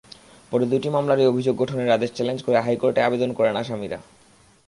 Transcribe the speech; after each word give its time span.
পরে 0.51 0.65
দুটি 0.65 0.89
মামলারই 0.89 1.29
অভিযোগ 1.31 1.55
গঠনের 1.61 1.89
আদেশ 1.89 2.09
চ্যালেঞ্জ 2.13 2.39
করে 2.45 2.57
হাইকোর্টে 2.65 3.01
আবেদন 3.01 3.29
করেন 3.33 3.55
আসামিরা। 3.55 3.99